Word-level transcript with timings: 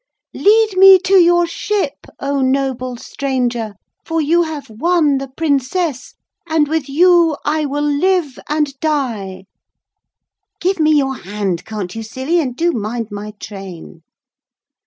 Lead 0.33 0.73
me 0.77 0.97
to 0.97 1.13
your 1.13 1.45
ship, 1.45 2.07
oh 2.19 2.41
noble 2.41 2.97
stranger! 2.97 3.75
for 4.03 4.19
you 4.19 4.41
have 4.41 4.67
won 4.67 5.19
the 5.19 5.27
Princess, 5.27 6.15
and 6.47 6.67
with 6.67 6.89
you 6.89 7.37
I 7.45 7.67
will 7.67 7.83
live 7.83 8.39
and 8.49 8.73
die. 8.79 9.45
Give 10.59 10.79
me 10.79 10.97
your 10.97 11.17
hand, 11.17 11.65
can't 11.65 11.93
you, 11.93 12.01
silly, 12.01 12.39
and 12.41 12.55
do 12.55 12.71
mind 12.71 13.09
my 13.11 13.33
train.' 13.39 14.01